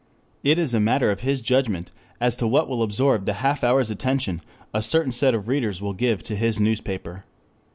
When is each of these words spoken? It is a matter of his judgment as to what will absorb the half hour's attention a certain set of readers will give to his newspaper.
It 0.43 0.57
is 0.57 0.73
a 0.73 0.79
matter 0.79 1.11
of 1.11 1.19
his 1.19 1.43
judgment 1.43 1.91
as 2.19 2.35
to 2.37 2.47
what 2.47 2.67
will 2.67 2.81
absorb 2.81 3.25
the 3.27 3.33
half 3.33 3.63
hour's 3.63 3.91
attention 3.91 4.41
a 4.73 4.81
certain 4.81 5.11
set 5.11 5.35
of 5.35 5.47
readers 5.47 5.79
will 5.79 5.93
give 5.93 6.23
to 6.23 6.35
his 6.35 6.59
newspaper. 6.59 7.23